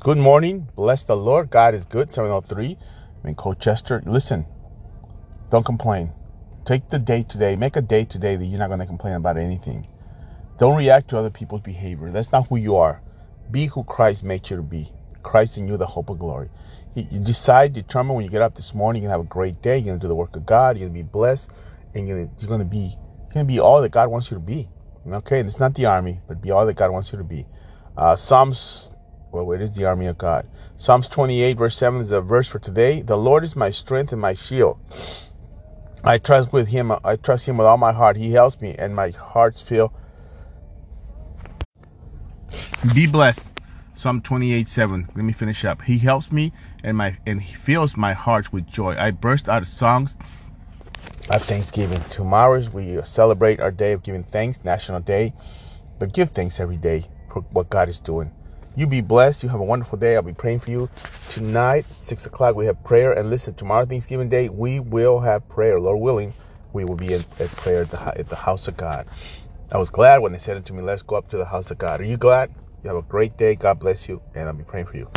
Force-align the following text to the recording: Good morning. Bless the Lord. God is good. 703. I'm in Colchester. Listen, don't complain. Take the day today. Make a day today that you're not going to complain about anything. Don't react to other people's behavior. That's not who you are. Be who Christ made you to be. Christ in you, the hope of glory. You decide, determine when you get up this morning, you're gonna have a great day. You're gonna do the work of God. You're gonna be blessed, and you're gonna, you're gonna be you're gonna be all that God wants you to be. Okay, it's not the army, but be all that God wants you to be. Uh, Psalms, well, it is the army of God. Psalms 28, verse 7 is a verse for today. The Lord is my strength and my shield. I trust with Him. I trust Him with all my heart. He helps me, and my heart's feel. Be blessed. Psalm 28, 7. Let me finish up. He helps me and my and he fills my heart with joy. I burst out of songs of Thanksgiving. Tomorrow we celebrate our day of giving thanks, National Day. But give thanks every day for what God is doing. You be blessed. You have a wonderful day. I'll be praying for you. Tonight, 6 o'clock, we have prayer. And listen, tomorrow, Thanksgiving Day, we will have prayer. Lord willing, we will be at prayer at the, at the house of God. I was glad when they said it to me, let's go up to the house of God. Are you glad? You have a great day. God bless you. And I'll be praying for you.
Good 0.00 0.16
morning. 0.16 0.66
Bless 0.76 1.04
the 1.04 1.14
Lord. 1.14 1.50
God 1.50 1.74
is 1.74 1.84
good. 1.84 2.10
703. 2.10 2.78
I'm 3.22 3.28
in 3.28 3.34
Colchester. 3.34 4.02
Listen, 4.06 4.46
don't 5.50 5.66
complain. 5.66 6.12
Take 6.64 6.88
the 6.88 6.98
day 6.98 7.22
today. 7.22 7.54
Make 7.54 7.76
a 7.76 7.82
day 7.82 8.06
today 8.06 8.36
that 8.36 8.46
you're 8.46 8.58
not 8.58 8.68
going 8.68 8.80
to 8.80 8.86
complain 8.86 9.12
about 9.12 9.36
anything. 9.36 9.86
Don't 10.58 10.78
react 10.78 11.10
to 11.10 11.18
other 11.18 11.28
people's 11.28 11.60
behavior. 11.60 12.10
That's 12.10 12.32
not 12.32 12.48
who 12.48 12.56
you 12.56 12.76
are. 12.76 13.02
Be 13.50 13.66
who 13.66 13.84
Christ 13.84 14.24
made 14.24 14.48
you 14.48 14.56
to 14.56 14.62
be. 14.62 14.90
Christ 15.22 15.58
in 15.58 15.68
you, 15.68 15.76
the 15.76 15.84
hope 15.84 16.08
of 16.08 16.18
glory. 16.18 16.48
You 16.94 17.20
decide, 17.20 17.74
determine 17.74 18.16
when 18.16 18.24
you 18.24 18.30
get 18.30 18.40
up 18.40 18.54
this 18.54 18.72
morning, 18.72 19.02
you're 19.02 19.10
gonna 19.10 19.18
have 19.18 19.26
a 19.26 19.28
great 19.28 19.60
day. 19.60 19.76
You're 19.76 19.88
gonna 19.88 19.98
do 19.98 20.08
the 20.08 20.14
work 20.14 20.34
of 20.34 20.46
God. 20.46 20.78
You're 20.78 20.88
gonna 20.88 20.98
be 20.98 21.02
blessed, 21.02 21.50
and 21.94 22.08
you're 22.08 22.24
gonna, 22.24 22.36
you're 22.38 22.48
gonna 22.48 22.64
be 22.64 22.96
you're 22.96 23.34
gonna 23.34 23.44
be 23.44 23.60
all 23.60 23.82
that 23.82 23.90
God 23.90 24.08
wants 24.08 24.30
you 24.30 24.36
to 24.36 24.42
be. 24.42 24.66
Okay, 25.06 25.40
it's 25.40 25.60
not 25.60 25.74
the 25.74 25.84
army, 25.84 26.20
but 26.26 26.40
be 26.40 26.50
all 26.50 26.64
that 26.64 26.76
God 26.76 26.90
wants 26.90 27.12
you 27.12 27.18
to 27.18 27.24
be. 27.24 27.46
Uh, 27.98 28.16
Psalms, 28.16 28.92
well, 29.32 29.52
it 29.52 29.60
is 29.60 29.72
the 29.72 29.84
army 29.84 30.06
of 30.06 30.18
God. 30.18 30.48
Psalms 30.76 31.08
28, 31.08 31.56
verse 31.56 31.76
7 31.76 32.00
is 32.00 32.10
a 32.10 32.20
verse 32.20 32.48
for 32.48 32.58
today. 32.58 33.02
The 33.02 33.16
Lord 33.16 33.44
is 33.44 33.54
my 33.54 33.70
strength 33.70 34.12
and 34.12 34.20
my 34.20 34.34
shield. 34.34 34.78
I 36.02 36.18
trust 36.18 36.52
with 36.52 36.68
Him. 36.68 36.92
I 37.04 37.16
trust 37.16 37.46
Him 37.46 37.58
with 37.58 37.66
all 37.66 37.76
my 37.76 37.92
heart. 37.92 38.16
He 38.16 38.32
helps 38.32 38.60
me, 38.60 38.74
and 38.78 38.94
my 38.94 39.10
heart's 39.10 39.60
feel. 39.60 39.92
Be 42.94 43.06
blessed. 43.06 43.52
Psalm 43.94 44.22
28, 44.22 44.66
7. 44.66 45.10
Let 45.14 45.24
me 45.24 45.32
finish 45.32 45.64
up. 45.64 45.82
He 45.82 45.98
helps 45.98 46.32
me 46.32 46.52
and 46.82 46.96
my 46.96 47.18
and 47.26 47.42
he 47.42 47.54
fills 47.54 47.98
my 47.98 48.14
heart 48.14 48.50
with 48.50 48.66
joy. 48.66 48.96
I 48.96 49.10
burst 49.10 49.46
out 49.46 49.60
of 49.60 49.68
songs 49.68 50.16
of 51.28 51.44
Thanksgiving. 51.44 52.02
Tomorrow 52.08 52.62
we 52.72 53.00
celebrate 53.02 53.60
our 53.60 53.70
day 53.70 53.92
of 53.92 54.02
giving 54.02 54.24
thanks, 54.24 54.64
National 54.64 55.00
Day. 55.00 55.34
But 55.98 56.14
give 56.14 56.30
thanks 56.30 56.58
every 56.58 56.78
day 56.78 57.08
for 57.30 57.42
what 57.50 57.68
God 57.68 57.90
is 57.90 58.00
doing. 58.00 58.32
You 58.76 58.86
be 58.86 59.00
blessed. 59.00 59.42
You 59.42 59.48
have 59.48 59.60
a 59.60 59.64
wonderful 59.64 59.98
day. 59.98 60.16
I'll 60.16 60.22
be 60.22 60.32
praying 60.32 60.60
for 60.60 60.70
you. 60.70 60.88
Tonight, 61.28 61.86
6 61.90 62.26
o'clock, 62.26 62.54
we 62.54 62.66
have 62.66 62.82
prayer. 62.84 63.12
And 63.12 63.28
listen, 63.28 63.54
tomorrow, 63.54 63.84
Thanksgiving 63.84 64.28
Day, 64.28 64.48
we 64.48 64.80
will 64.80 65.20
have 65.20 65.48
prayer. 65.48 65.80
Lord 65.80 66.00
willing, 66.00 66.34
we 66.72 66.84
will 66.84 66.96
be 66.96 67.14
at 67.14 67.28
prayer 67.56 67.82
at 67.82 67.90
the, 67.90 68.00
at 68.18 68.28
the 68.28 68.36
house 68.36 68.68
of 68.68 68.76
God. 68.76 69.06
I 69.72 69.78
was 69.78 69.90
glad 69.90 70.18
when 70.18 70.32
they 70.32 70.38
said 70.38 70.56
it 70.56 70.66
to 70.66 70.72
me, 70.72 70.82
let's 70.82 71.02
go 71.02 71.16
up 71.16 71.28
to 71.30 71.36
the 71.36 71.44
house 71.44 71.70
of 71.70 71.78
God. 71.78 72.00
Are 72.00 72.04
you 72.04 72.16
glad? 72.16 72.50
You 72.82 72.88
have 72.88 72.96
a 72.96 73.02
great 73.02 73.36
day. 73.36 73.56
God 73.56 73.80
bless 73.80 74.08
you. 74.08 74.22
And 74.34 74.48
I'll 74.48 74.54
be 74.54 74.64
praying 74.64 74.86
for 74.86 74.96
you. 74.96 75.08